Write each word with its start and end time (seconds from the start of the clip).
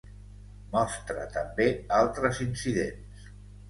Mostra 0.71 1.27
també 1.37 1.69
altres 2.01 2.45
incidents. 2.51 3.35